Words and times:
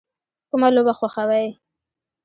کومه 0.49 0.67
لوبه 0.75 0.93
خوښوئ؟ 0.99 1.47